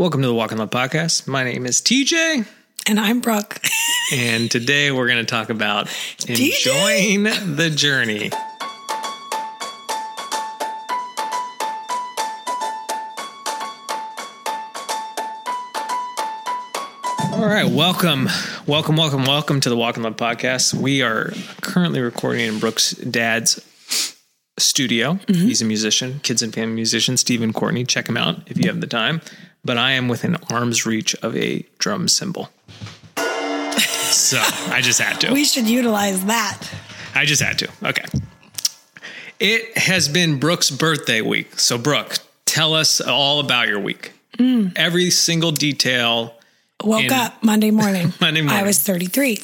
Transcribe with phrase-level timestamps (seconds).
[0.00, 1.26] Welcome to the Walk in Love podcast.
[1.26, 2.46] My name is TJ,
[2.88, 3.60] And I'm Brooke.
[4.14, 5.94] and today we're going to talk about
[6.26, 8.30] enjoying the journey.
[17.34, 18.30] All right, welcome,
[18.66, 20.72] welcome, welcome, welcome to the Walk in Love podcast.
[20.72, 21.30] We are
[21.60, 23.62] currently recording in Brooke's dad's
[24.58, 25.14] studio.
[25.14, 25.46] Mm-hmm.
[25.46, 27.84] He's a musician, kids and family musician, Stephen Courtney.
[27.84, 29.20] Check him out if you have the time.
[29.64, 32.48] But I am within arm's reach of a drum cymbal.
[34.10, 35.32] So I just had to.
[35.32, 36.68] we should utilize that.
[37.14, 37.68] I just had to.
[37.84, 38.04] Okay.
[39.38, 41.58] It has been Brooke's birthday week.
[41.58, 44.12] So, Brooke, tell us all about your week.
[44.76, 46.34] Every single detail.
[46.82, 48.12] Woke In- up Monday morning.
[48.20, 48.58] Monday morning.
[48.58, 49.38] I was 33.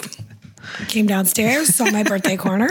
[0.89, 2.71] Came downstairs, saw my birthday corner.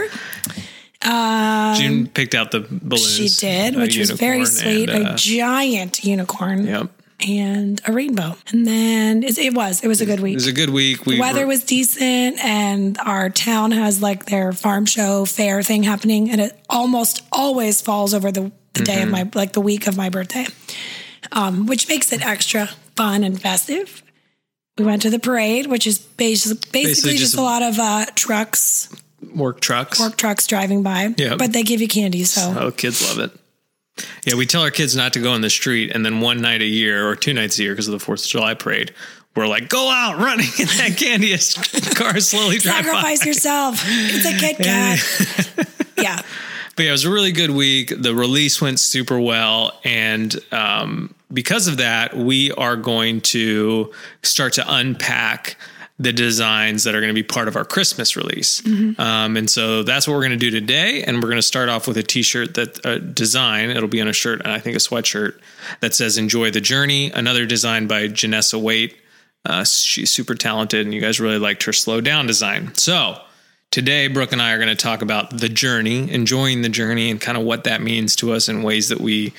[1.02, 3.16] June picked out the balloons.
[3.16, 4.88] She did, which was very sweet.
[4.90, 6.90] and, a uh, giant unicorn yep.
[7.20, 8.36] And a rainbow.
[8.52, 10.32] And then it, it was, it was a good week.
[10.32, 11.06] It was a good week.
[11.06, 15.62] We The weather were- was decent, and our town has like their farm show fair
[15.62, 19.02] thing happening, and it almost always falls over the, the day Mm-hmm.
[19.04, 20.46] of my like the week of my birthday,
[21.32, 24.02] um, which makes it extra fun and festive.
[24.78, 27.78] We went to the parade, which is basi- basically, just just, a- a lot of
[27.78, 28.94] uh, trucks,
[29.34, 29.98] work trucks.
[29.98, 31.14] work trucks driving by.
[31.16, 31.36] Yeah.
[31.36, 33.40] but they give you candy, so Oh, kids love it.
[34.24, 36.60] Yeah, we tell our kids not to go in the street, and then one night
[36.60, 38.92] a year or two nights a year because of the Fourth of July parade,
[39.34, 41.54] we're like, go out running in that candy as
[41.94, 42.90] cars slowly drive by.
[42.90, 43.82] sacrifice yourself.
[43.84, 45.86] It's a Kit Kat.
[45.98, 46.22] yeah.
[46.74, 47.92] But yeah, it was a really good week.
[47.96, 54.54] The release went super well, and um, because of that, we are going to start
[54.54, 55.56] to unpack
[55.98, 58.60] the designs that are going to be part of our Christmas release.
[59.00, 61.02] Um, and so that's what we're going to do today.
[61.02, 63.70] And we're going to start off with a T-shirt that uh, design.
[63.70, 65.38] It'll be on a shirt and I think a sweatshirt
[65.80, 68.96] that says "Enjoy the Journey." Another design by Janessa Waite.
[69.46, 72.74] Uh, she's super talented, and you guys really liked her slow down design.
[72.74, 73.20] So
[73.70, 77.20] today, Brooke and I are going to talk about the journey, enjoying the journey, and
[77.20, 79.32] kind of what that means to us in ways that we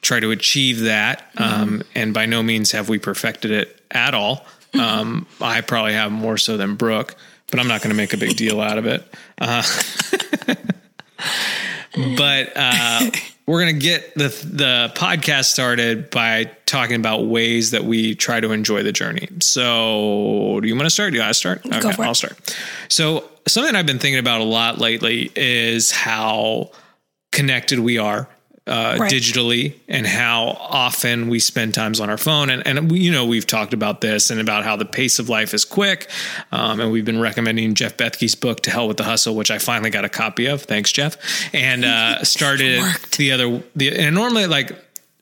[0.00, 1.30] try to achieve that.
[1.36, 4.46] Um, and by no means have we perfected it at all.
[4.78, 7.14] Um, I probably have more so than Brooke,
[7.50, 9.04] but I'm not going to make a big deal out of it.
[9.40, 9.62] Uh,
[12.16, 13.10] but uh,
[13.46, 18.40] we're going to get the the podcast started by talking about ways that we try
[18.40, 19.28] to enjoy the journey.
[19.40, 21.12] So, do you want to start?
[21.12, 21.66] Do I start?
[21.66, 22.06] Okay, for it.
[22.06, 22.56] I'll start.
[22.88, 26.70] So, something I've been thinking about a lot lately is how
[27.32, 28.28] connected we are
[28.70, 29.12] uh, Right.
[29.12, 32.48] digitally and how often we spend times on our phone.
[32.50, 35.28] And, and we, you know, we've talked about this and about how the pace of
[35.28, 36.08] life is quick.
[36.52, 39.58] Um, and we've been recommending Jeff Bethke's book, To Hell with the Hustle, which I
[39.58, 40.62] finally got a copy of.
[40.62, 41.16] Thanks, Jeff.
[41.54, 42.82] And uh, started
[43.18, 44.72] the other, the, and normally like,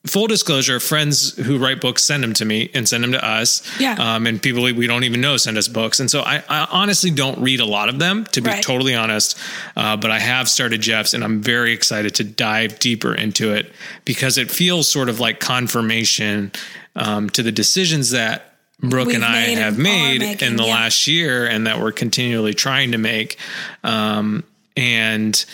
[0.06, 3.62] Full disclosure: friends who write books send them to me and send them to us.
[3.80, 3.94] Yeah.
[3.98, 7.10] Um, and people we don't even know send us books, and so I, I honestly
[7.10, 8.62] don't read a lot of them, to be Right.
[8.62, 9.38] totally honest.
[9.76, 13.72] Uh, but I have started Jeff's, and I'm very excited to dive deeper into it
[14.04, 16.52] because it feels sort of like confirmation
[16.96, 20.74] um, to the decisions that Brooke We've and I have made making, in the yeah.
[20.74, 23.36] last year, and that we're continually trying to make.
[23.82, 24.44] Um,
[24.76, 25.44] and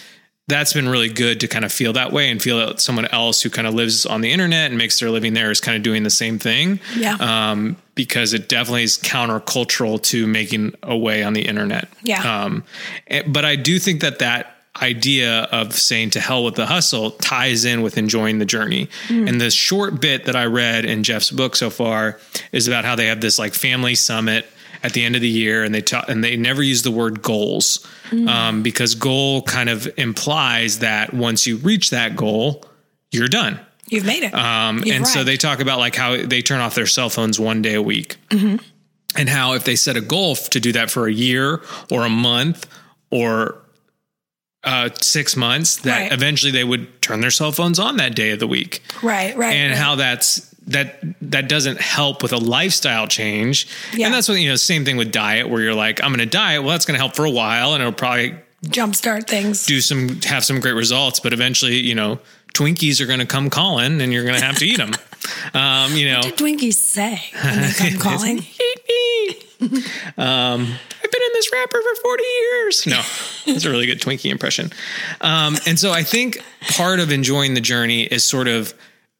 [0.47, 3.41] that's been really good to kind of feel that way and feel that someone else
[3.41, 5.83] who kind of lives on the internet and makes their living there is kind of
[5.83, 6.81] doing the same thing.
[6.97, 7.17] Yeah.
[7.19, 11.89] Um, because it definitely is countercultural to making a way on the internet.
[12.03, 12.45] Yeah.
[12.45, 12.65] Um,
[13.07, 17.13] eh, but I do think that that idea of saying to hell with the hustle
[17.13, 18.89] ties in with enjoying the journey.
[19.09, 22.19] And the short bit that I read in Jeff's book so far
[22.51, 24.47] is about how they have this like family summit
[24.85, 27.23] at the end of the year and they talk and they never use the word
[27.23, 27.85] goals
[28.29, 32.65] um, because goal kind of implies that once you reach that goal,
[33.11, 33.59] you're done.
[33.89, 34.33] You've made it.
[34.35, 37.41] Um, You've and so they talk about like how they turn off their cell phones
[37.41, 41.07] one day a week, and how if they set a goal to do that for
[41.07, 42.67] a year or a month
[43.11, 43.59] or
[44.65, 46.13] uh, six months, that Right.
[46.13, 49.55] eventually they would turn their cell phones on that day of the week, right, right.
[49.55, 49.79] and right.
[49.79, 53.67] how that's that that doesn't help with a lifestyle change.
[53.95, 54.07] Yeah.
[54.07, 54.57] And that's what you know.
[54.57, 56.63] Same thing with diet, where you're like, I'm going to diet.
[56.63, 58.35] Well, that's going to help for a while, and it'll probably
[58.67, 59.67] jumpstart things.
[59.67, 62.19] do some have some great results, but eventually, you know,
[62.55, 64.93] Twinkies are going to come calling, and you're going to have to eat them.
[65.55, 68.39] Um, you know, What Twinkies say when they come calling?
[69.61, 72.87] um, I've been in this wrapper for 40 years.
[72.87, 73.01] No,
[73.47, 74.71] that's a really good Twinkie impression.
[75.23, 76.43] Um, and so I think
[76.73, 78.75] part of enjoying the journey is sort of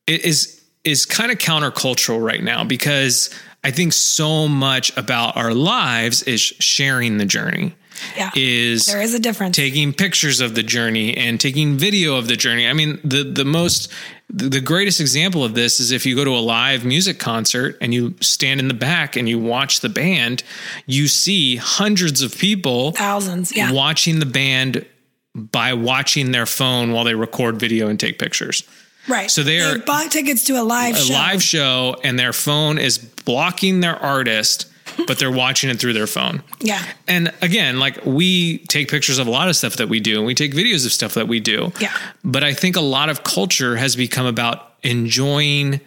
[0.07, 3.31] it is is kind of countercultural right now because
[3.63, 7.75] I think so much about our lives is sharing the journey.
[8.17, 8.31] Yeah.
[8.35, 9.57] Is there is a difference.
[9.57, 12.67] taking pictures of the journey and taking video of the journey.
[12.67, 13.91] I mean, the the most
[14.29, 17.95] the greatest example of this is if you go to a live music concert and
[17.95, 20.43] you stand in the back and you watch the band,
[20.87, 23.55] you see hundreds of people Thousands.
[23.55, 23.73] Yeah.
[23.73, 24.85] watching the band
[25.35, 28.65] by watching their phone while they record video and take pictures.
[29.09, 29.31] Right.
[29.31, 31.13] so they're- bought tickets to a live A show.
[31.15, 34.67] live show and their phone is blocking their artist,
[35.07, 36.43] but they're watching it through their phone.
[36.61, 36.83] Yeah.
[37.09, 40.27] And again, like we take pictures of a lot of stuff that we do, and
[40.27, 41.73] we take videos of stuff that we do.
[41.81, 41.93] Yeah.
[42.23, 45.81] But I think a lot of culture has become about enjoying,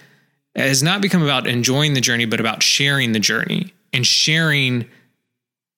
[0.55, 4.85] has not become about enjoying the journey, but about sharing the journey and sharing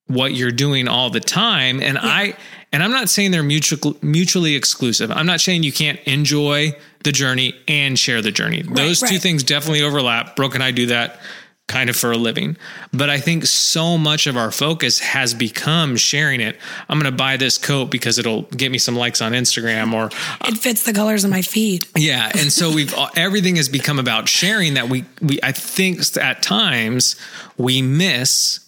[0.08, 1.82] what you're doing all the time.
[1.82, 2.36] And I,
[2.72, 5.12] and I'm not saying they're mutual, mutually exclusive.
[5.12, 6.72] I'm not saying you can't enjoy
[7.04, 8.62] the journey and share the journey.
[8.62, 10.36] Those two things definitely overlap.
[10.36, 11.20] Brooke and I do that
[11.68, 12.58] kind of for a living.
[12.92, 16.58] But I think so much of our focus has become sharing it.
[16.90, 20.06] I'm going to buy this coat because it'll get me some likes on Instagram or
[20.42, 21.86] uh, It fits the colors of my feed.
[21.96, 26.42] yeah, and so we've everything has become about sharing that we we I think at
[26.42, 27.16] times
[27.56, 28.62] we miss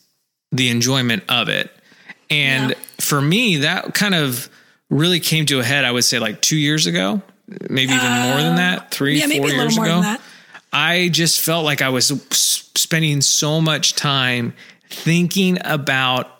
[0.51, 1.71] the enjoyment of it.
[2.29, 2.75] And Yeah.
[2.99, 4.47] for me that kind of
[4.91, 7.23] really came to a head I would say like 2 years ago,
[7.69, 9.85] maybe even more than that, uh, 3 Yeah, 4 maybe years ago.
[9.85, 10.21] than that.
[10.73, 14.53] I just felt like I was spending so much time
[14.89, 16.33] thinking about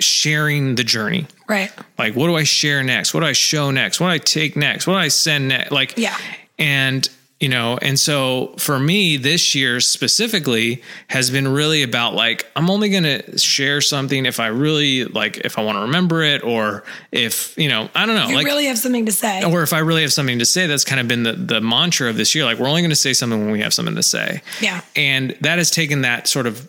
[0.00, 1.26] sharing the journey.
[1.48, 1.72] Right.
[1.98, 3.14] Like, what do I share next?
[3.14, 3.98] What do I show next?
[4.00, 4.86] What do I take next?
[4.86, 5.72] What do I send next?
[5.72, 6.16] Like, Yeah.
[6.58, 7.08] And,
[7.40, 12.68] you know, and so for me, this year specifically has been really about like, I'm
[12.68, 16.42] only going to share something if I really like, if I want to remember it
[16.42, 16.82] or
[17.12, 18.26] if, you know, I don't know.
[18.26, 19.44] You like, really have something to say.
[19.44, 22.10] or if I really have something to say, that's kind of been the, the mantra
[22.10, 22.44] of this year.
[22.44, 24.42] Like, we're only going to say something when we have something to say.
[24.60, 24.80] Yeah.
[24.96, 26.68] And that has taken that sort of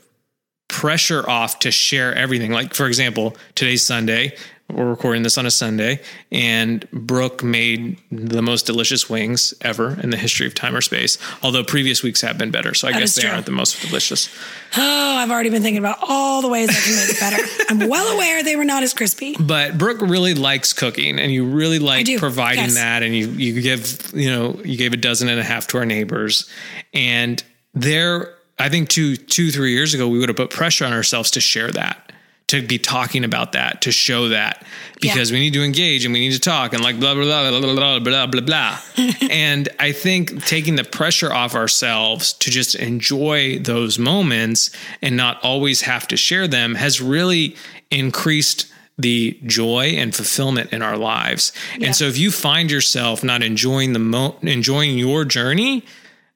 [0.68, 2.52] pressure off to share everything.
[2.52, 4.38] Like, for example, today's Sunday.
[4.72, 6.00] We're recording this on a Sunday,
[6.32, 11.18] and Brooke made the most delicious wings ever in the history of time or space.
[11.42, 13.32] Although previous weeks have been better, so I That guess they true.
[13.32, 14.30] aren't the most delicious.
[14.78, 17.64] Oh, I've already been thinking about all the ways I can make it better.
[17.70, 19.36] I'm well aware they were not as crispy.
[19.40, 22.76] But Brooke really likes cooking, and you really like providing yes.
[22.76, 23.02] that.
[23.02, 25.86] And you you give you know you gave a dozen and a half to our
[25.86, 26.48] neighbors,
[26.94, 27.44] and
[27.74, 31.32] there I think two two three years ago we would have put pressure on ourselves
[31.32, 32.09] to share that
[32.50, 34.66] to be talking about that, to show that,
[35.00, 35.36] because yeah.
[35.36, 37.74] we need to engage and we need to talk and like blah, blah, blah, blah,
[37.74, 38.80] blah, blah, blah, blah.
[39.30, 45.40] and I think taking the pressure off ourselves to just enjoy those moments and not
[45.44, 47.56] always have to share them has really
[47.92, 51.54] increased the joy and fulfillment in our lives.
[51.78, 51.88] Yeah.
[51.88, 55.86] And so if you find yourself not enjoying the mo- enjoying your journey,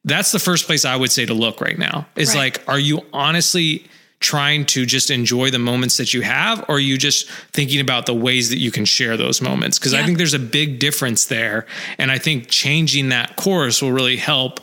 [0.06, 2.07] that's the first place I would say to look right now.
[2.15, 2.56] Is right.
[2.56, 3.88] like are you honestly
[4.24, 8.06] trying to just enjoy the moments that you have or are you just thinking about
[8.08, 11.25] the ways that you can share those moments because I think there's a big difference
[11.25, 11.68] there
[12.00, 14.62] and I think changing that course will really help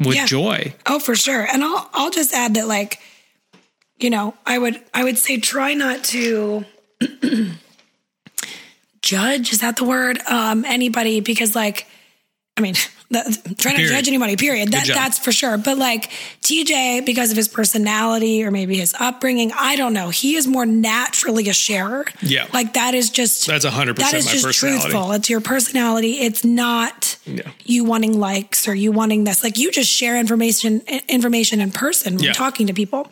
[0.00, 0.26] with Yeah.
[0.26, 0.74] joy.
[0.86, 1.46] Oh, for sure.
[1.52, 2.98] And I'll I'll just add that like,
[3.98, 6.64] you know, I would I would say try not to
[9.02, 10.18] judge, is that the word?
[10.26, 11.86] Um anybody because like
[12.56, 12.74] I mean,
[13.10, 13.24] that,
[13.58, 14.70] try not to judge anybody, period.
[14.72, 15.56] That that's for sure.
[15.56, 16.10] But like
[16.42, 20.10] TJ, because of his personality or maybe his upbringing, I don't know.
[20.10, 22.04] He is more naturally a sharer.
[22.20, 22.46] Yeah.
[22.52, 24.90] Like that is just That's 100% that is my just personality.
[24.90, 25.12] truthful.
[25.12, 26.20] It's your personality.
[26.20, 27.42] It's not Yeah.
[27.64, 29.42] you wanting likes or you wanting this.
[29.42, 32.32] Like you just share information information in person when Yeah.
[32.32, 33.10] talking to people.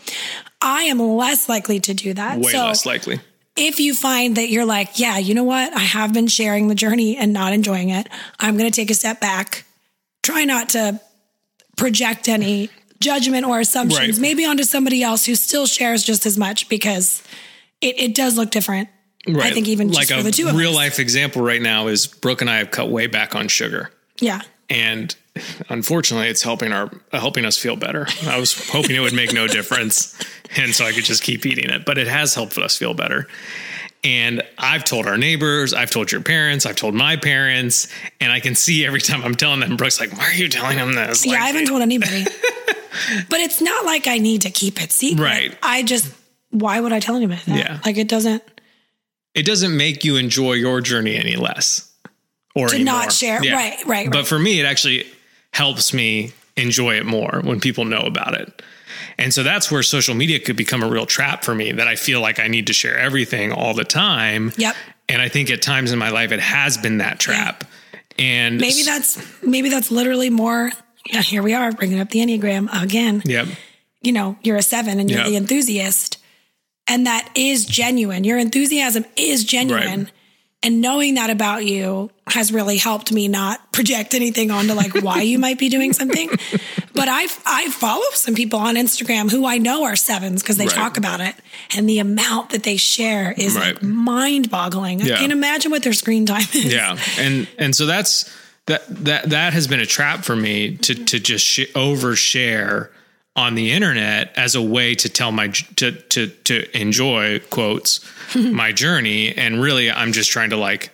[0.60, 2.38] I am less likely to do that.
[2.38, 3.20] Way so less likely.
[3.56, 5.72] if you find that you're like, yeah, you know what?
[5.74, 8.08] I have been sharing the journey and not enjoying it.
[8.40, 9.64] I'm going to take a step back.
[10.26, 11.00] Try not to
[11.76, 12.68] project any
[13.00, 14.18] judgment or assumptions, Right.
[14.20, 17.22] maybe onto somebody else who still shares just as much because
[17.80, 18.88] it, it does look different.
[19.28, 20.76] I think even just like for a the two real us.
[20.76, 23.90] life example right now is Brooke and I have cut way back on sugar.
[24.20, 24.40] Yeah.
[24.70, 25.14] and
[25.68, 29.32] unfortunately it's helping our uh, helping us feel better i was hoping it would make
[29.32, 30.18] no difference
[30.56, 33.28] and so i could just keep eating it but it has helped us feel better
[34.04, 37.88] and i've told our neighbors i've told your parents i've told my parents
[38.20, 40.76] and i can see every time i'm telling them brooke's like why are you telling
[40.76, 42.24] them this Yeah, Like, I haven't told anybody.
[43.28, 45.22] but it's not like I need to keep it secret.
[45.22, 45.58] Right.
[45.62, 46.12] I just,
[46.50, 47.56] why would I tell anybody that?
[47.58, 47.80] Yeah.
[47.84, 48.42] Like it doesn't,
[49.34, 51.92] it doesn't make you enjoy your journey any less
[52.54, 53.40] or To not share.
[53.40, 55.04] Right, right, But for me, it actually
[55.52, 58.62] helps me enjoy it more when people know about it.
[59.18, 61.96] And so that's where social media could become a real trap for me that I
[61.96, 64.52] feel like I need to share everything all the time.
[64.56, 64.74] Yep.
[65.08, 67.64] And I think at times in my life it has been that trap.
[68.18, 70.70] And maybe that's, maybe that's literally more.
[71.10, 73.22] Yeah, here we are bringing up the Enneagram again.
[73.24, 73.48] Yep.
[74.02, 75.28] You know, you're a seven and you're Yep.
[75.28, 76.18] the enthusiast.
[76.88, 78.24] And that is genuine.
[78.24, 80.04] Your enthusiasm is genuine.
[80.04, 80.12] Right.
[80.62, 85.22] And knowing that about you has really helped me not project anything onto like why
[85.22, 86.28] you might be doing something.
[86.92, 90.64] But I I follow some people on Instagram who I know are sevens because they
[90.66, 90.74] Right.
[90.74, 91.34] talk about it,
[91.76, 93.74] and the amount that they share is Right.
[93.74, 95.00] like mind boggling.
[95.00, 95.14] Yeah.
[95.14, 96.72] I can't imagine what their screen time is.
[96.72, 98.28] yeah and and so that's
[98.64, 102.88] that that that has been a trap for me to to just sh- overshare
[103.36, 108.00] on the internet as a way to tell my to to to enjoy quotes
[108.34, 110.90] my journey and really I'm just trying to like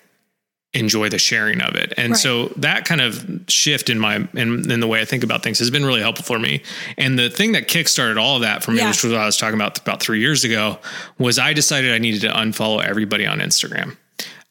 [0.75, 2.19] enjoy the sharing of it and Right.
[2.21, 5.59] so that kind of shift in my in, in the way I think about things
[5.61, 6.63] has been really helpful for me
[6.99, 8.89] and the thing that kickstarted all of that for me Yeah.
[8.89, 10.79] which was what I was talking about about three years ago
[11.19, 13.97] was I decided I needed to unfollow everybody on Instagram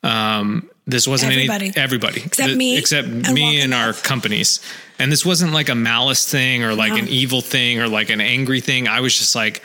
[0.04, 1.68] um, this wasn't Everybody.
[1.68, 4.60] any everybody Except Th- me except and me and our companies.
[5.00, 7.00] And this wasn't like a malice thing or like No.
[7.00, 8.88] an evil thing or like an angry thing.
[8.88, 9.62] I was just like,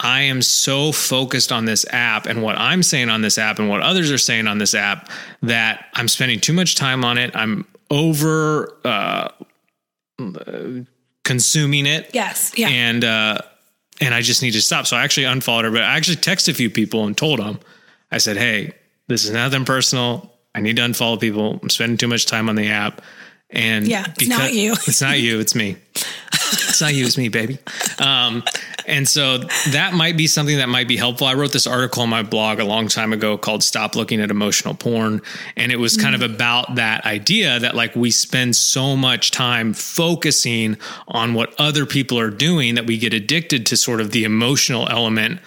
[0.00, 3.68] I am so focused on this app and what I'm saying on this app and
[3.68, 5.10] what others are saying on this app
[5.42, 7.30] that I'm spending too much time on it.
[7.36, 9.28] I'm over uh,
[11.24, 12.52] consuming it Yes.
[12.56, 12.68] Yeah.
[12.68, 13.38] and uh
[14.00, 14.86] and I just need to stop.
[14.86, 17.60] So I actually unfollowed her, but I actually texted a few people and told them,
[18.10, 18.72] I said, Hey,
[19.06, 20.32] this is nothing personal.
[20.54, 21.58] I need to unfollow people.
[21.62, 23.02] I'm spending too much time on the app.
[23.50, 24.72] And Yeah, it's not you.
[24.86, 25.76] It's not you, it's me.
[25.94, 27.58] it's not you, it's me, baby.
[28.00, 28.42] Um,
[28.86, 29.38] and so
[29.70, 31.26] that might be something that might be helpful.
[31.26, 34.30] I wrote this article on my blog a long time ago called Stop Looking at
[34.30, 35.22] Emotional Porn.
[35.56, 36.34] And it was kind of Mm.
[36.34, 40.76] about that idea that like we spend so much time focusing
[41.08, 44.88] on what other people are doing that we get addicted to sort of the emotional
[44.88, 45.40] element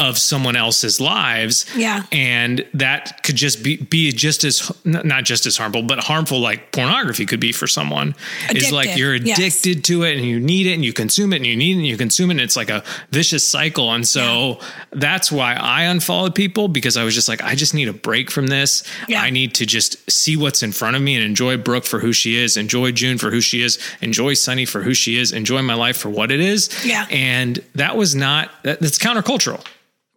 [0.00, 1.66] of someone else's lives.
[1.76, 2.02] Yeah.
[2.10, 6.72] And that could just be, be just as, not just as harmful, but harmful like
[6.72, 8.16] pornography could be for someone.
[8.50, 9.38] Is like you're yes.
[9.38, 11.78] addicted to it and you need it and you consume it and you need it
[11.78, 12.34] and you consume it.
[12.34, 13.92] And it's like a vicious cycle.
[13.92, 14.58] And so
[14.90, 18.32] that's why I unfollowed people because I was just like, I just need a break
[18.32, 18.82] from this.
[19.08, 19.22] Yeah.
[19.22, 22.12] I need to just see what's in front of me and enjoy Brooke for who
[22.12, 25.62] she is, enjoy June for who she is, enjoy Sunny for who she is, enjoy
[25.62, 26.68] my life for what it is.
[26.84, 27.06] Yeah.
[27.10, 29.64] And that was not, that, that's countercultural.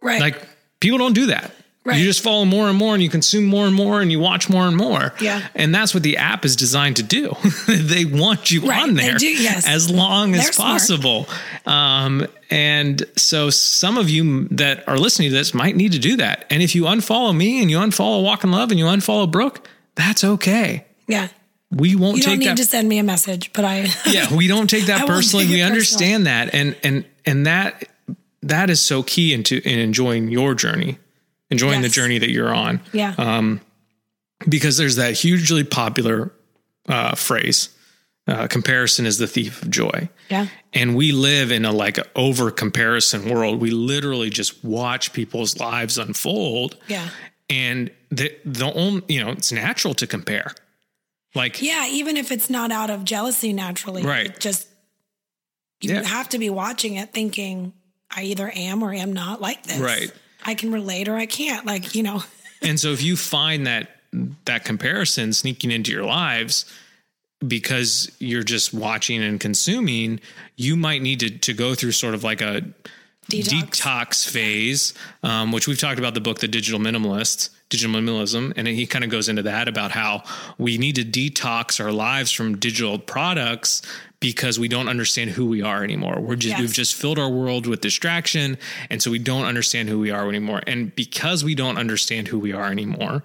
[0.00, 0.20] Right.
[0.20, 0.46] Like
[0.80, 1.52] people don't do that.
[1.84, 1.98] Right.
[1.98, 4.50] You just follow more and more and you consume more and more and you watch
[4.50, 5.14] more and more.
[5.22, 5.40] Yeah.
[5.54, 7.34] And that's what the app is designed to do.
[7.66, 8.82] they want you Right.
[8.82, 9.66] on there do, yes.
[9.66, 10.72] as long as They're smart.
[10.72, 11.26] possible.
[11.64, 16.16] Um, and so some of you that are listening to this might need to do
[16.18, 16.44] that.
[16.50, 19.66] And if you unfollow me and you unfollow Walk in Love and you unfollow Brooke,
[19.94, 20.84] that's okay.
[21.06, 21.28] yeah.
[21.70, 24.34] We won't You don't take need that to send me a message, but I yeah,
[24.34, 25.44] we don't take that personally.
[25.44, 25.72] take We personal.
[25.72, 27.84] understand that, and and and that
[28.48, 30.98] that is so key into in enjoying your journey,
[31.50, 33.56] enjoying the journey that you're on, yeah.
[34.48, 36.32] because there's that hugely popular
[36.88, 37.70] uh, phrase:
[38.26, 40.46] uh, "Comparison is the thief of joy." yeah.
[40.74, 43.60] And we live in a like over comparison world.
[43.60, 46.76] We literally just watch people's lives unfold.
[46.88, 47.08] Yeah.
[47.48, 50.52] And the the only you know it's natural to compare.
[51.34, 54.02] Like Yeah, even if it's not out of jealousy naturally.
[54.02, 54.26] Right.
[54.26, 54.68] it just
[55.80, 56.02] you Yeah.
[56.02, 57.72] have to be watching it thinking
[58.14, 59.78] I either am or am not like this.
[59.78, 60.12] Right.
[60.44, 61.66] I can relate or I can't.
[61.66, 62.22] Like, you know,
[62.62, 63.90] And so if you find that
[64.46, 66.64] that comparison sneaking into your lives
[67.46, 70.18] because you're just watching and consuming,
[70.56, 72.62] you might need to to go through sort of like a
[73.30, 73.48] Detox.
[73.48, 78.66] detox, phase, um, which we've talked about the book, The Digital Minimalist, Digital Minimalism, and
[78.66, 80.22] he kind of goes into that about how
[80.56, 83.82] we need to detox our lives from digital products
[84.20, 86.18] because we don't understand who we are anymore.
[86.20, 86.60] We're just Yes.
[86.60, 88.56] we've just filled our world with distraction,
[88.88, 90.62] and so we don't understand who we are anymore.
[90.66, 93.22] And because we don't understand who we are anymore,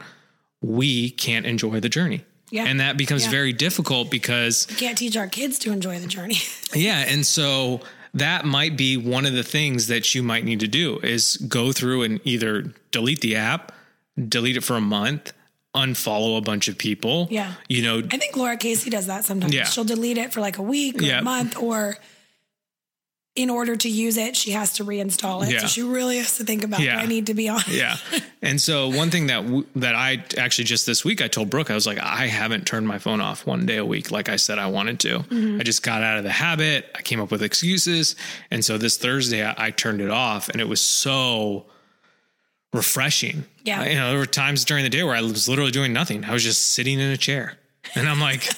[0.61, 2.25] we can't enjoy the journey.
[2.51, 2.65] Yeah.
[2.65, 3.31] And that becomes Yeah.
[3.31, 6.39] very difficult because we can't teach our kids to enjoy the journey.
[6.75, 7.81] yeah, and so
[8.13, 11.71] that might be one of the things that you might need to do is go
[11.71, 13.71] through and either delete the app,
[14.27, 15.33] delete it for a month,
[15.75, 17.27] unfollow a bunch of people.
[17.31, 17.53] Yeah.
[17.67, 19.53] You know, I think Lara Casey does that sometimes.
[19.53, 19.63] Yeah.
[19.65, 21.19] She'll delete it for like a week or Yeah.
[21.19, 21.97] a month, or
[23.35, 25.51] in order to use it, she has to reinstall it.
[25.51, 25.61] Yeah.
[25.61, 26.99] So she really has to think about Yeah.
[26.99, 27.61] I need to be on.
[27.67, 27.97] yeah.
[28.43, 31.71] And so one thing that w- that I actually just this week I told Brooke
[31.71, 34.35] I was like I haven't turned my phone off one day a week like I
[34.35, 35.19] said I wanted to.
[35.21, 35.59] Mm-hmm.
[35.59, 36.91] I just got out of the habit.
[36.93, 38.15] I came up with excuses,
[38.51, 41.65] and so this Thursday I, I turned it off, and it was so
[42.73, 43.45] refreshing.
[43.63, 43.81] Yeah.
[43.81, 46.25] Uh, you know there were times during the day where I was literally doing nothing.
[46.25, 47.57] I was just sitting in a chair,
[47.95, 48.47] and I'm like.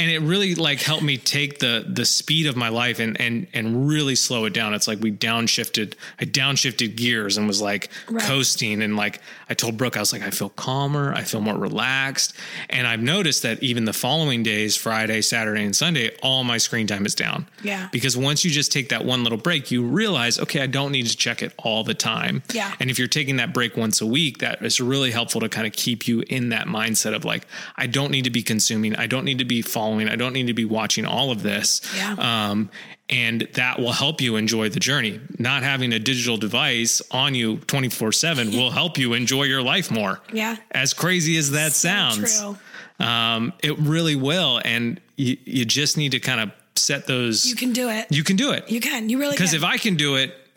[0.00, 3.46] and it really like helped me take the the speed of my life and and
[3.52, 4.74] and really slow it down.
[4.74, 8.24] It's like we downshifted, I downshifted gears and was like Right.
[8.24, 8.82] coasting.
[8.82, 12.34] And like I told Brooke, I was like, I feel calmer, I feel more relaxed,
[12.68, 16.86] and I've noticed that even the following days, Friday, Saturday, and Sunday, all my screen
[16.86, 17.46] time is down.
[17.62, 17.88] Yeah.
[17.92, 21.06] because once you just take that one little break, you realize, okay, I don't need
[21.08, 22.42] to check it all the time.
[22.54, 22.72] Yeah.
[22.80, 25.66] and if you're taking that break once a week, that is really helpful to kind
[25.66, 29.06] of keep you in that mindset of like, I don't need to be consuming, I
[29.06, 31.80] don't need to be following, I don't need to be watching all of this.
[31.96, 32.14] Yeah.
[32.18, 32.70] Um,
[33.08, 35.20] and that will help you enjoy the journey.
[35.38, 39.90] Not having a digital device on you 24 7 will help you enjoy your life
[39.90, 40.20] more.
[40.32, 40.56] Yeah.
[40.70, 42.56] As crazy as that sounds, True.
[43.04, 44.60] um, it really will.
[44.64, 47.46] And you, you just need to kind of set those.
[47.46, 48.06] You can do it.
[48.10, 48.70] you can do it.
[48.70, 49.08] You can.
[49.08, 50.34] You really Because if I can do it,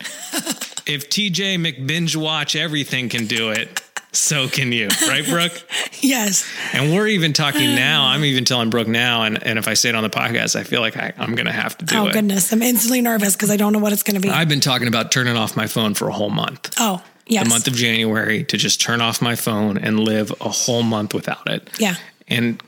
[0.86, 3.80] if TJ McBinge watch everything can do it,
[4.14, 5.52] so can you, right, Brooke?
[6.00, 6.48] yes.
[6.72, 8.06] And we're even talking now.
[8.06, 10.64] I'm even telling Brooke now, and, and if I say it on the podcast, I
[10.64, 12.12] feel like I, I'm going to have to do Oh it.
[12.12, 14.30] goodness, I'm instantly nervous because I don't know what it's going to be.
[14.30, 16.74] I've been talking about turning off my phone for a whole month.
[16.78, 17.44] oh yes.
[17.44, 21.12] The month of January to just turn off my phone and live a whole month
[21.14, 21.68] without it.
[21.78, 21.94] yeah.
[22.28, 22.62] And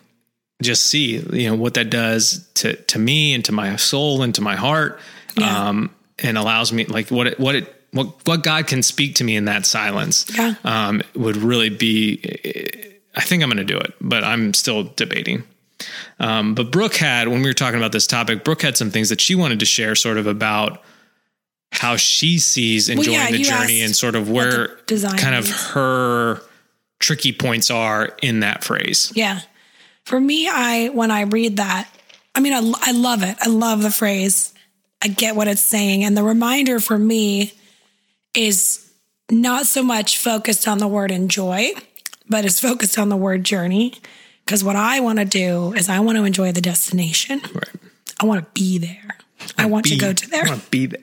[0.62, 4.34] just see, you know, what that does to to me and to my soul and
[4.34, 4.98] to my heart.
[5.38, 5.68] Yeah.
[5.68, 9.24] Um and allows me like what it what it what what God can speak to
[9.24, 10.26] me in that silence.
[10.36, 10.54] Yeah.
[10.64, 12.20] Um would really be
[13.16, 15.42] I think I'm going to do it, but I'm still debating.
[16.20, 19.08] Um, but Brooke had, when we were talking about this topic, Brooke had some things
[19.08, 20.82] that she wanted to share sort of about
[21.72, 25.66] how she sees enjoying yeah, the journey and sort of where kind of means.
[25.68, 26.40] her
[26.98, 29.12] tricky points are in that phrase.
[29.14, 29.40] Yeah.
[30.04, 31.88] For me, I when I read that,
[32.34, 33.36] I mean, I, I love it.
[33.40, 34.54] I love the phrase.
[35.02, 37.52] I get what it's saying, and the reminder for me
[38.36, 38.90] is
[39.30, 41.70] not so much focused on the word enjoy,
[42.28, 43.94] but it's focused on the word journey.
[44.44, 47.40] Because what I want to do is I want to enjoy the destination.
[47.52, 47.68] Right.
[48.20, 49.18] I want to be there.
[49.58, 50.46] I want to go to there.
[50.46, 51.02] I want to be there.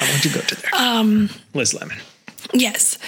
[0.00, 0.70] I want to go to there.
[0.74, 1.98] Um, Liz Lemon.
[2.52, 2.98] Yes.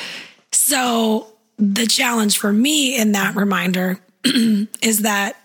[0.52, 5.36] So the challenge for me in that reminder is that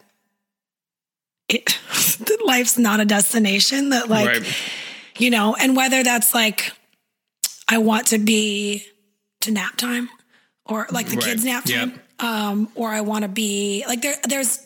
[1.49, 1.65] it,
[2.19, 3.89] that life's not a destination.
[3.89, 4.57] That like right.
[5.17, 6.73] you know, and whether that's like
[7.67, 8.85] I want to be
[9.41, 10.09] to nap time
[10.65, 11.25] or like the Right.
[11.25, 12.23] kids nap time, Yep.
[12.23, 14.15] um, or I want to be like there.
[14.27, 14.59] There's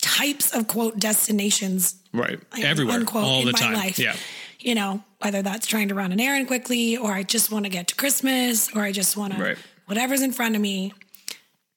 [0.00, 2.38] types of quote destinations Right.
[2.52, 2.96] like, Everywhere.
[2.96, 3.74] unquote, all in the my time.
[3.74, 3.98] life.
[3.98, 4.16] Yeah.
[4.60, 7.68] You know, whether that's trying to run an errand quickly, or I just want to
[7.70, 10.92] get to Christmas, or I just want to whatever's in front of me,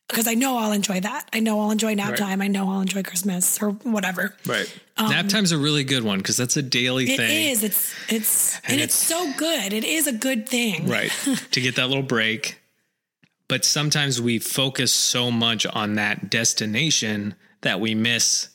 [0.10, 1.30] because I know I'll enjoy that.
[1.32, 2.18] I know I'll enjoy nap Right.
[2.18, 2.42] time.
[2.42, 4.36] I know I'll enjoy Christmas or whatever.
[4.46, 4.72] Right.
[5.00, 7.48] Nap time's a really good one because that's a daily Um, It thing.
[7.52, 7.64] is.
[7.64, 9.72] It's it's and, And it's, it's- so good.
[9.72, 10.88] It is a good thing.
[10.88, 11.12] Right.
[11.52, 12.60] to get that little break.
[13.48, 18.50] But sometimes we focus so much on that destination that we miss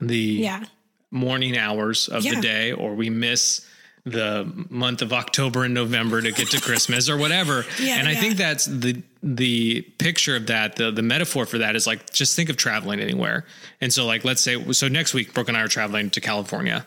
[0.00, 0.64] the Yeah.
[1.10, 2.34] morning hours of Yeah.
[2.36, 3.64] the day or we miss
[4.04, 7.64] the month of October and November to get to Christmas or whatever.
[7.80, 8.20] Yeah, and I yeah.
[8.20, 12.36] think that's the the picture of that, the the metaphor for that is like just
[12.36, 13.46] think of traveling anywhere.
[13.80, 16.84] And so like let's say so next week Brooke and I are traveling to California.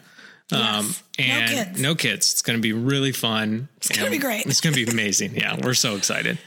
[0.51, 1.19] Um Yes.
[1.19, 1.81] No and kids.
[1.81, 2.31] no kids.
[2.33, 3.67] It's going to be really fun.
[3.77, 4.45] It's gonna be great.
[4.45, 5.35] It's going to be amazing.
[5.35, 6.37] Yeah, we're so excited.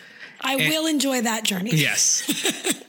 [0.40, 1.72] I will enjoy that journey.
[1.74, 2.22] Yes.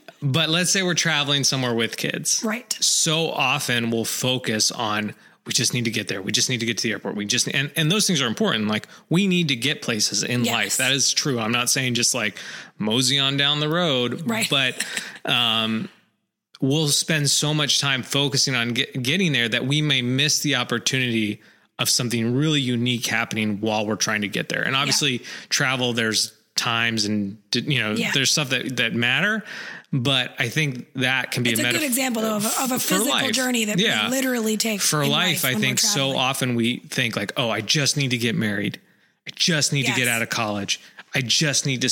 [0.22, 2.72] but let's say we're traveling somewhere with kids Right.
[2.80, 5.14] so often we'll focus on
[5.44, 6.22] we just need to get there.
[6.22, 7.16] We just need to get to the airport.
[7.16, 8.68] We just and and those things are important.
[8.68, 10.52] Like we need to get places in Yes.
[10.52, 10.76] life.
[10.76, 11.40] That is true.
[11.40, 12.36] I'm not saying just like
[12.78, 14.48] mosey on down the road, Right.
[14.48, 14.84] but
[15.24, 15.88] um
[16.60, 20.54] we'll spend so much time focusing on get, getting there that we may miss the
[20.54, 21.40] opportunity
[21.80, 24.62] of something really unique happening while we're trying to get there.
[24.62, 28.10] And obviously travel there's times and you know Yeah.
[28.14, 29.42] there's stuff that that matter,
[29.92, 32.72] but I think that can be It's a, a good example though, of a, of
[32.72, 33.32] a physical life.
[33.32, 34.04] journey that Yeah.
[34.08, 37.60] we literally take for in life, I think so often we think like, oh, I
[37.60, 38.80] just need to get married.
[39.26, 40.80] I just need to get out of college.
[41.14, 41.90] I just need to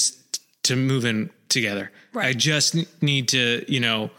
[0.64, 1.90] to move in together.
[2.14, 4.10] I just need to, you know,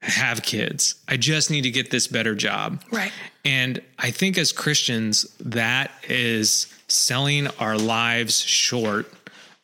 [0.00, 0.94] have kids.
[1.08, 2.82] I just need to get this better job.
[2.90, 3.12] Right.
[3.44, 9.10] And I think as Christians, that is selling our lives short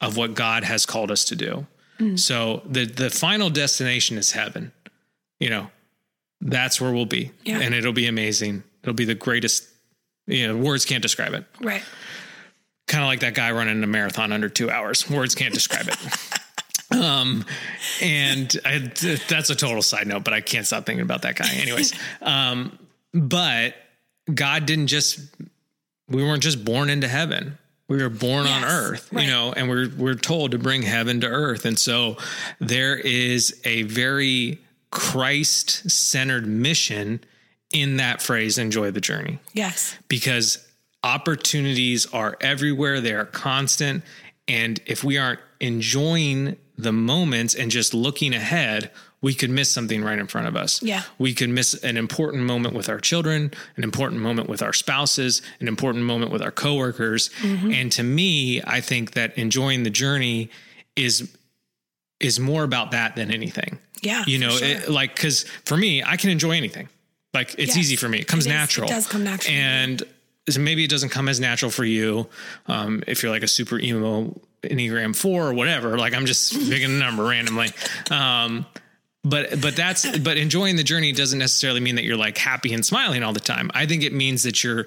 [0.01, 1.67] of what God has called us to do.
[1.99, 2.19] Mm.
[2.19, 4.73] So the the final destination is heaven.
[5.39, 5.71] You know,
[6.41, 7.33] that's where we'll be.
[7.45, 7.61] Yeah.
[7.61, 8.63] And it'll be amazing.
[8.83, 9.69] It'll be the greatest,
[10.27, 11.45] you know, words can't describe it.
[11.61, 11.83] Right.
[12.87, 15.09] Kind of like that guy running a marathon under two hours.
[15.09, 17.01] Words can't describe it.
[17.03, 17.45] um,
[18.03, 18.79] and I,
[19.29, 21.49] that's a total side note, but I can't stop thinking about that guy.
[21.55, 22.79] Anyways, um,
[23.13, 23.75] but
[24.33, 25.21] God didn't just,
[26.09, 27.59] we weren't just born into heaven.
[27.91, 29.25] We were born on earth, right.
[29.27, 31.65] you know, and we're we're told to bring heaven to earth.
[31.65, 32.17] And so
[32.61, 34.61] there is a very
[34.93, 37.21] Christ centered mission
[37.73, 39.97] in that phrase, enjoy the journey Yes.
[40.09, 40.65] because
[41.03, 44.05] opportunities are everywhere, they are constant.
[44.47, 48.91] And if we aren't enjoying the moments and just looking ahead,
[49.23, 50.83] we could miss something right in front of us.
[50.83, 51.03] Yeah.
[51.19, 55.43] We could miss an important moment with our children, an important moment with our spouses,
[55.61, 57.29] an important moment with our coworkers.
[57.43, 57.73] Mm-hmm.
[57.73, 60.51] And to me, I think that enjoying the journey
[60.97, 61.35] is
[62.19, 63.79] is more about that than anything.
[64.03, 64.69] Yeah, You know, sure.
[64.69, 66.89] it, like cuz for me, I can enjoy anything.
[67.35, 68.19] Like it's Yes, easy for me.
[68.19, 68.47] It comes.
[68.47, 68.89] It natural.
[68.89, 69.57] does come naturally.
[69.59, 70.03] And
[70.49, 72.27] so maybe it doesn't come as natural for you
[72.67, 76.85] um, if you're like a super emo enneagram four or whatever like i'm just picking
[76.91, 77.71] a number randomly
[78.11, 78.67] um,
[79.25, 82.85] but but that's but enjoying the journey doesn't necessarily mean that you're like happy and
[82.85, 84.87] smiling all the time i think it means that you're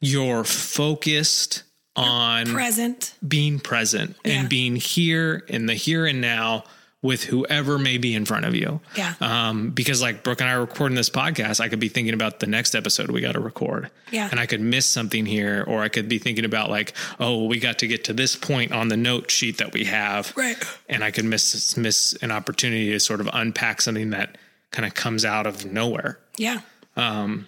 [0.00, 1.62] you're focused
[1.96, 3.14] on Present.
[3.26, 4.40] being present Yeah.
[4.40, 6.64] and being here in the here and now
[7.00, 9.14] with whoever may be in front of you Yeah.
[9.20, 12.40] um, because like Brooke and I are recording this podcast, I could be thinking about
[12.40, 13.90] the next episode we got to record.
[14.10, 14.28] Yeah.
[14.28, 17.60] And I could miss something here, or I could be thinking about like, oh, we
[17.60, 20.32] got to get to this point on the note sheet that we have.
[20.36, 20.56] Right.
[20.88, 24.36] And I could miss, miss an opportunity to sort of unpack something that
[24.72, 26.18] kind of comes out of nowhere.
[26.36, 26.62] Yeah.
[26.96, 27.46] Um,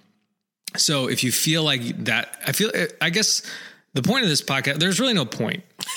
[0.77, 3.43] so if you feel like that, I feel, I guess
[3.95, 5.65] the point of this podcast, there's really no point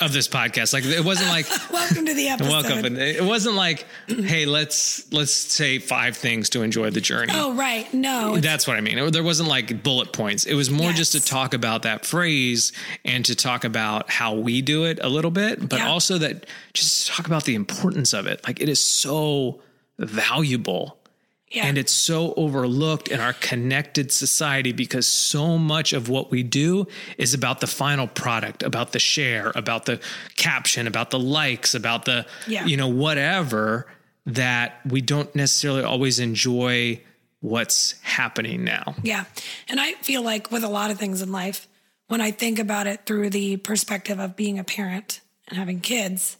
[0.00, 0.72] of this podcast.
[0.72, 2.50] Like it wasn't like, Welcome to the episode.
[2.50, 2.84] welcome.
[2.84, 7.32] And it wasn't like, hey, let's, let's say five things to enjoy the journey.
[7.34, 7.92] Oh, right.
[7.94, 8.36] No.
[8.38, 9.10] That's what I mean.
[9.10, 10.44] There wasn't like bullet points.
[10.44, 12.72] It was more just to talk about that phrase
[13.04, 15.88] and to talk about how we do it a little bit, but Yeah.
[15.90, 18.44] also that just talk about the importance of it.
[18.46, 19.60] Like it is so
[19.98, 20.98] valuable
[21.50, 21.66] yeah.
[21.66, 26.86] and it's so overlooked in our connected society because so much of what we do
[27.18, 30.00] is about the final product, about the share, about the
[30.36, 32.66] caption, about the likes, about the, Yeah.
[32.66, 33.86] you know, whatever
[34.26, 37.00] that we don't necessarily always enjoy
[37.40, 38.94] what's happening now.
[39.02, 39.24] Yeah.
[39.68, 41.68] And I feel like with a lot of things in life,
[42.08, 46.38] when I think about it through the perspective of being a parent and having kids,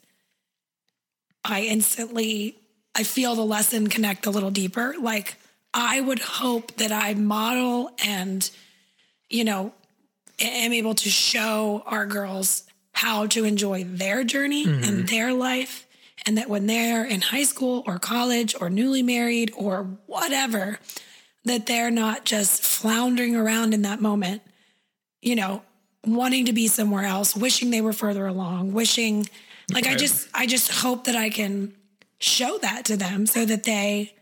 [1.44, 2.56] I instantly
[2.96, 4.94] I feel the lesson connect a little deeper.
[4.98, 5.36] Like
[5.74, 8.50] I would hope that I model and
[9.28, 9.72] you know
[10.40, 15.06] am able to show our girls how to enjoy their journey and mm-hmm.
[15.06, 15.86] their life.
[16.24, 20.80] And that when they're in high school or college or newly married or whatever
[21.44, 24.42] that they're not just floundering around in that moment,
[25.20, 25.62] you know,
[26.04, 29.28] wanting to be somewhere else, wishing they were further along, wishing
[29.72, 31.74] like I just I just hope that I can
[32.20, 34.14] show that to them so that they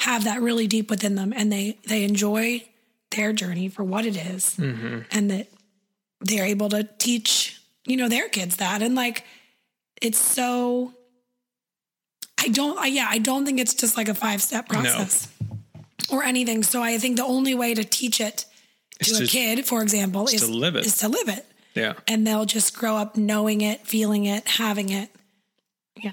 [0.00, 2.62] have that really deep within them and they they enjoy
[3.10, 5.00] their journey for what it is, mm-hmm.
[5.10, 5.48] and that
[6.20, 9.24] they're able to teach, you know, their kids that and like
[10.02, 10.92] it's so
[12.40, 15.28] I don't I, yeah, I don't think it's just like a five-step process
[16.10, 16.62] or anything.
[16.62, 18.46] So I think the only way to teach it
[19.00, 20.86] to Is a to- kid, for example, is to live it.
[20.86, 21.46] Is to live it.
[21.74, 21.94] Yeah.
[22.06, 25.10] And they'll just grow up knowing it, feeling it, having it.
[25.96, 26.12] Yeah.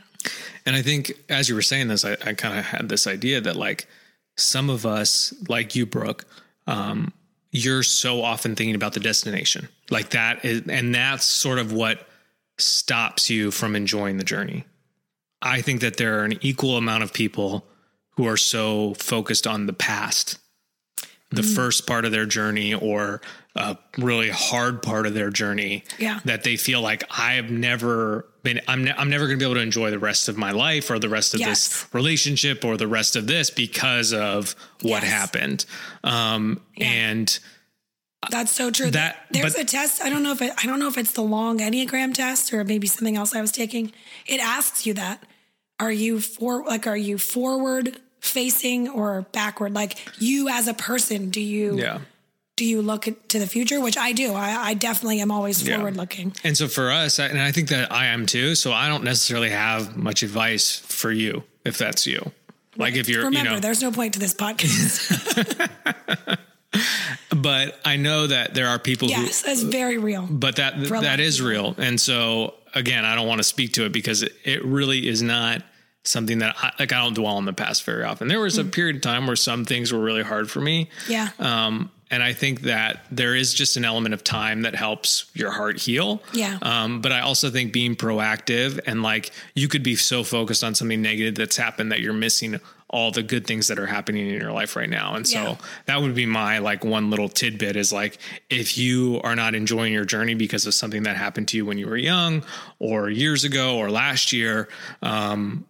[0.66, 3.42] And I think as you were saying this, I, I kind of had this idea
[3.42, 3.88] that like
[4.38, 6.26] some of us, like you, Brooke,
[6.68, 7.14] um,
[7.52, 9.68] you're so often thinking about the destination.
[9.90, 12.08] Like that is, and that's sort of what
[12.58, 14.66] stops you from enjoying the journey.
[15.42, 17.66] I think that there are an equal amount of people
[18.12, 20.38] who are so focused on the past,
[21.32, 23.22] the first part of their journey or
[23.56, 26.20] a really hard part of their journey Yeah.
[26.26, 29.56] that they feel like I've never been I'm ne- I'm never going to be able
[29.56, 31.68] to enjoy the rest of my life or the rest of Yes.
[31.68, 35.12] this relationship or the rest of this because of what Yes.
[35.12, 35.66] happened.
[36.04, 37.40] Um and
[38.30, 38.92] That's so true.
[38.92, 40.02] That- there's but- a test.
[40.02, 42.64] I don't know if it, I don't know if it's the long Enneagram test or
[42.64, 43.92] maybe something else I was taking.
[44.28, 45.24] It asks you that.
[45.80, 49.74] Are you for like are you forward facing or backward?
[49.74, 52.00] Like you as a person, do you yeah.
[52.62, 53.82] Do you look to the future?
[53.82, 54.34] Which I do.
[54.36, 55.78] I, I definitely am always Yeah.
[55.78, 56.32] forward looking.
[56.44, 58.54] And so for us, and I think that I am too.
[58.54, 62.32] So I don't necessarily have much advice for you if that's you.
[62.78, 65.00] Like if you're, Remember, you know, there's no point to this podcast.
[67.36, 70.28] but I know that there are people who, yes, that's very real.
[70.30, 71.74] but that that is real.
[71.80, 75.24] And so again, I don't want to speak to it because it, it really is
[75.24, 75.64] not
[76.04, 78.28] something that I, like I don't dwell on the past very often.
[78.28, 78.72] There was a Mm.
[78.72, 80.90] period of time where some things were really hard for me.
[81.08, 81.30] Yeah.
[81.40, 85.50] Um, and I think that there is just an element of time that helps your
[85.50, 86.22] heart heal.
[86.34, 86.60] Yeah.
[86.62, 90.76] Um, but I also think being proactive and like you could be so focused on
[90.76, 94.42] something negative that's happened that you're missing all the good things that are happening in
[94.42, 95.16] your life right now.
[95.16, 95.56] And so Yeah.
[95.86, 98.18] that would be my like one little tidbit is like
[98.50, 101.78] if you are not enjoying your journey because of something that happened to you when
[101.78, 102.44] you were young
[102.80, 104.68] or years ago or last year,
[105.02, 105.66] um,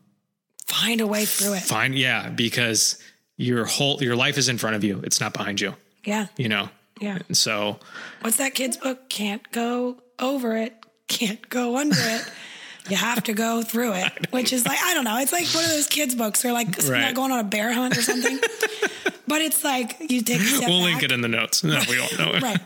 [0.66, 1.64] Find a way through it.
[1.64, 2.98] find yeah because
[3.38, 5.02] your whole your life is in front of you.
[5.04, 5.76] It's not behind you.
[6.04, 6.28] Yeah.
[6.38, 6.70] You know.
[7.00, 7.20] Yeah.
[7.28, 7.80] And so
[8.22, 9.10] What's that kid's book?
[9.10, 10.76] Can't go over it.
[11.08, 12.30] Can't go under it.
[12.90, 15.16] You have to go through it, which is like, I don't know.
[15.20, 17.02] It's like one of those kids' books or like Right.
[17.02, 18.40] not going on a bear hunt or something.
[19.28, 20.70] but it's like you take we'll back.
[20.70, 21.64] link it in the notes.
[21.64, 22.32] No, we don't know.
[22.34, 22.42] It.
[22.42, 22.60] Right.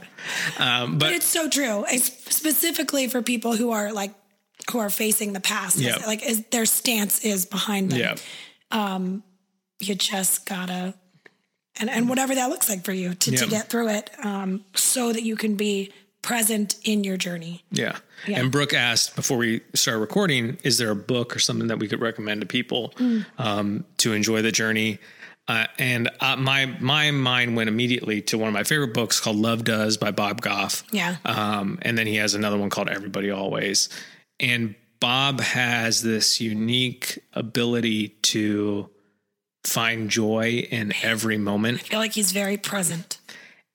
[0.57, 1.83] Um, But but it's so true.
[1.89, 4.13] It's specifically for people who are like
[4.71, 5.77] who are facing the past.
[5.79, 5.97] Yeah.
[6.07, 7.99] Like is, their stance is behind them.
[7.99, 8.15] yeah.
[9.81, 10.93] You just gotta
[11.79, 15.11] and, and whatever that looks like for you to, to get through it, um, so
[15.13, 17.63] that you can be present in your journey.
[17.71, 17.97] Yeah.
[18.27, 18.39] Yeah.
[18.39, 21.87] And Brooke asked before we started recording, is there a book or something that we
[21.87, 23.25] could recommend to people Mm.
[23.37, 24.97] um, to enjoy the journey?
[25.47, 29.35] Uh, and uh, my my mind went immediately to one of my favorite books called
[29.35, 30.83] Love Does by Bob Goff.
[30.91, 31.17] Yeah.
[31.23, 33.89] Um, and then he has another one called Everybody Always.
[34.39, 38.89] And Bob has this unique ability to
[39.67, 41.79] find joy in every moment.
[41.81, 43.19] I feel like he's very present.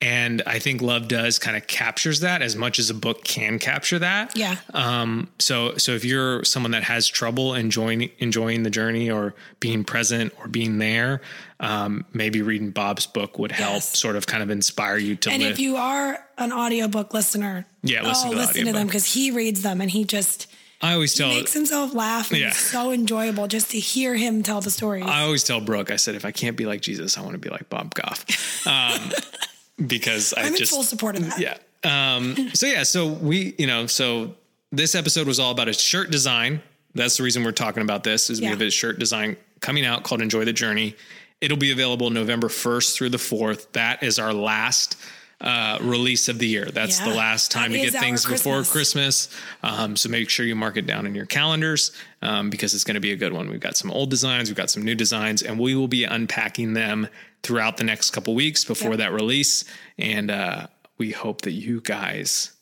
[0.03, 3.59] And I think Love Does kind of captures that as much as a book can
[3.59, 4.35] capture that.
[4.35, 4.57] Yeah.
[4.73, 9.85] Um, so so if you're someone that has trouble enjoying enjoying the journey or being
[9.85, 11.21] present or being there,
[11.61, 13.99] um, maybe reading Bob's book would help Yes.
[13.99, 15.53] sort of kind of inspire you to And live.
[15.53, 19.31] if you are an audiobook listener, Yeah, listen oh, to listen to them because he
[19.31, 20.47] reads them and he just
[20.83, 22.31] I always tell makes himself laugh.
[22.31, 22.49] And Yeah.
[22.49, 25.05] It's so enjoyable just to hear him tell the stories.
[25.07, 27.39] I always tell Brooke, I said if I can't be like Jesus, I want to
[27.39, 28.67] be like Bob Goff.
[28.67, 28.99] Um,
[29.87, 31.39] because I I'm in just full support of that.
[31.39, 31.57] Yeah.
[31.85, 34.35] Um, so yeah, so we, you know, so
[34.73, 36.63] this episode was all about a shirt design.
[36.95, 38.51] That's the reason we're talking about this is we Yeah.
[38.51, 40.97] have a shirt design coming out called Enjoy the Journey.
[41.41, 43.73] It'll be available November 1st through the 4th.
[43.73, 44.97] That is our last
[45.41, 46.67] uh, release of the year.
[46.67, 47.09] That's Yeah.
[47.09, 49.27] the last time to get things before Christmas.
[49.29, 49.29] Christmas.
[49.63, 52.95] Um, so make sure you mark it down in your calendars um, because it's going
[52.97, 53.49] to be a good one.
[53.49, 56.75] We've got some old designs, we've got some new designs, and we will be unpacking
[56.75, 57.09] them
[57.43, 58.99] throughout the next couple weeks before Yep.
[58.99, 59.65] that release.
[59.99, 60.67] And uh,
[60.99, 62.53] we hope that you guys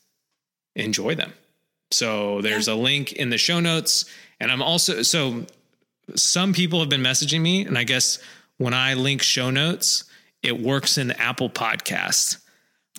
[0.75, 1.33] enjoy them.
[1.91, 4.05] So there's a link in the show notes.
[4.39, 5.45] And I'm also, so
[6.15, 8.19] some people have been messaging me, and I guess
[8.57, 10.05] when I link show notes,
[10.43, 12.37] it works in Apple Podcasts,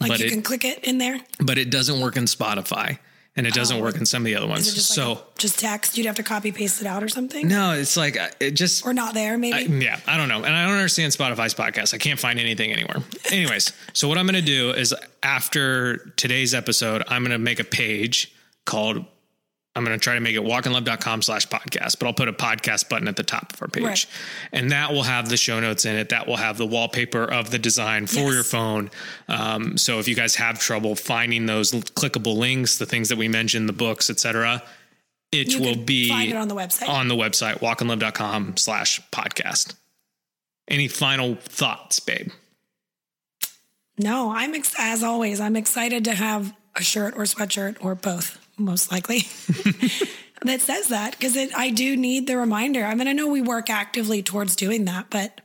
[0.00, 1.20] like but you it, can click it in there.
[1.38, 2.98] but it doesn't work in Spotify
[3.36, 4.74] and it doesn't work in some of the other ones.
[4.74, 5.96] Just so like just text?
[5.96, 8.84] You'd have to copy paste it out or something, no, it's like uh, it just
[8.84, 9.84] or not there maybe.
[9.84, 10.42] yeah, I don't know.
[10.42, 11.94] And I don't understand Spotify's podcast.
[11.94, 12.96] I can't find anything anywhere.
[13.30, 17.60] Anyways, so what I'm going to do is after today's episode, I'm going to make
[17.60, 18.34] a page
[18.64, 19.04] called,
[19.80, 22.88] I'm going to try to make it walkinlove.com slash podcast, but I'll put a podcast
[22.88, 23.82] button at the top of our page.
[23.82, 24.06] Right.
[24.52, 26.10] And that will have the show notes in it.
[26.10, 28.32] That will have the wallpaper of the design for Yes.
[28.34, 28.90] your phone.
[29.28, 33.28] Um, so if you guys have trouble finding those clickable links, the things that we
[33.28, 34.62] mentioned, the books, etc.,
[35.32, 36.88] it You will be find it on the website.
[36.88, 39.74] on the website, walkinlove.com slash podcast.
[40.68, 42.30] Any final thoughts, babe?
[43.98, 45.40] No, I'm ex- as always.
[45.40, 49.20] I'm excited to have a shirt or sweatshirt or both, most likely.
[50.42, 52.84] that says that because I do need the reminder.
[52.84, 55.40] I mean, I know we work actively towards doing that, but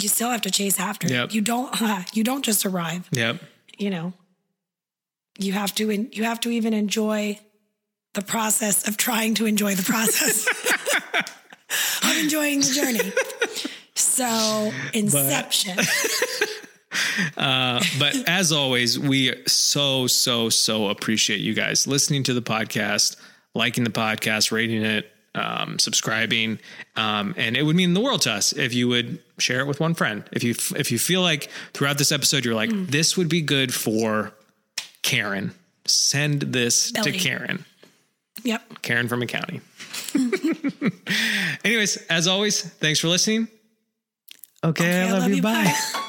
[0.00, 1.06] you still have to chase after.
[1.06, 1.12] it.
[1.12, 1.32] Yep.
[1.34, 1.74] You don't.
[2.16, 3.08] you don't just arrive.
[3.12, 3.40] Yep.
[3.78, 4.12] You know,
[5.38, 5.90] you have to.
[5.90, 7.38] en- You have to even enjoy
[8.14, 10.46] the process of trying to enjoy the process
[12.02, 13.12] of enjoying the journey.
[13.94, 15.76] So, Inception.
[15.76, 15.86] But
[17.36, 23.16] as always, we so, so, so appreciate you guys listening to the podcast,
[23.54, 26.58] liking the podcast, rating it, um, subscribing.
[26.96, 29.80] Um, and it would mean the world to us if you would share it with
[29.80, 30.24] one friend.
[30.32, 33.72] If you, if you feel like throughout this episode, you're like, this would be good
[33.72, 34.32] for
[35.02, 35.52] Karen,
[35.84, 37.12] send this Belly.
[37.12, 37.64] to Karen.
[38.42, 38.82] Yep.
[38.82, 39.60] Karen from accounting.
[41.64, 43.48] Anyways, as always, thanks for listening.
[44.64, 45.42] Okay, I, love, you.
[45.42, 45.72] Bye.